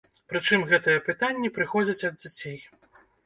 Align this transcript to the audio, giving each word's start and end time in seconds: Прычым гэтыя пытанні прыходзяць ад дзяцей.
Прычым 0.31 0.63
гэтыя 0.71 1.03
пытанні 1.09 1.51
прыходзяць 1.59 2.07
ад 2.11 2.15
дзяцей. 2.23 2.57